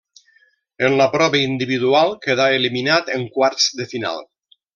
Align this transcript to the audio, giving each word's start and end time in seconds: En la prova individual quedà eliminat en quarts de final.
En 0.87 0.95
la 1.01 1.05
prova 1.15 1.41
individual 1.47 2.15
quedà 2.25 2.47
eliminat 2.61 3.13
en 3.19 3.27
quarts 3.37 3.69
de 3.83 3.89
final. 3.95 4.27